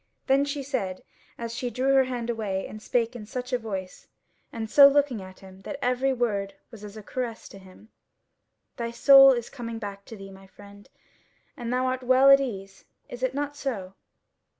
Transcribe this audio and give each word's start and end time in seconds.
Then 0.25 0.45
she 0.45 0.63
said, 0.63 1.03
as 1.37 1.53
she 1.53 1.69
drew 1.69 1.93
her 1.93 2.05
hand 2.05 2.31
away 2.31 2.65
and 2.65 2.81
spake 2.81 3.15
in 3.15 3.27
such 3.27 3.53
a 3.53 3.59
voice, 3.59 4.07
and 4.51 4.67
so 4.67 4.87
looking 4.87 5.21
at 5.21 5.41
him, 5.41 5.61
that 5.61 5.77
every 5.79 6.11
word 6.11 6.55
was 6.71 6.83
as 6.83 6.97
a 6.97 7.03
caress 7.03 7.47
to 7.49 7.59
him: 7.59 7.89
"Thy 8.77 8.89
soul 8.89 9.31
is 9.31 9.47
coming 9.47 9.77
back 9.77 10.05
to 10.05 10.17
thee, 10.17 10.31
my 10.31 10.47
friend, 10.47 10.89
and 11.55 11.71
thou 11.71 11.85
art 11.85 12.01
well 12.01 12.31
at 12.31 12.39
ease: 12.39 12.85
is 13.09 13.21
it 13.21 13.35
not 13.35 13.55
so?" 13.55 13.93